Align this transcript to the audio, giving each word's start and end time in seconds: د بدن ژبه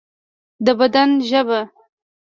د 0.65 0.67
بدن 0.79 1.09
ژبه 1.29 1.59